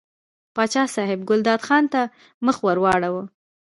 [0.55, 2.01] پاچا صاحب ګلداد خان ته
[2.45, 3.23] مخ ور واړاوه.